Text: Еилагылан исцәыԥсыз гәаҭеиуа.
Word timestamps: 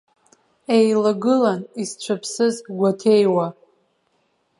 Еилагылан 0.75 1.61
исцәыԥсыз 1.81 2.55
гәаҭеиуа. 2.77 3.47